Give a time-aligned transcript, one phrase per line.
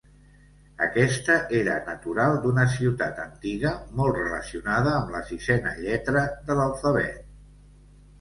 [0.83, 7.29] Aquesta era natural d'una ciutat antiga molt relacionada amb la sisena lletra de l'alfabet.